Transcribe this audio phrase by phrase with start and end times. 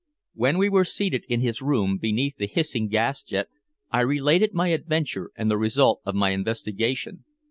[0.33, 3.49] When we were seated in his room beneath the hissing gas jet,
[3.91, 7.23] I related my adventure and the result of my investigation.